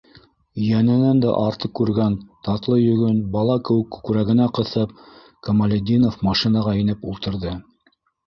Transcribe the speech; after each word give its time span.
Йәненән 0.67 1.19
дә 1.23 1.33
артыҡ 1.41 1.73
күргән 1.79 2.15
татлы 2.47 2.77
йөгөн 2.85 3.19
бала 3.35 3.57
кеүек 3.69 3.91
күкрәгенә 3.97 4.47
ҡыҫып, 4.59 4.97
Камалетдинов 5.49 6.17
машинаға 6.31 6.75
инеп 6.81 7.07
ултырҙы. 7.13 7.53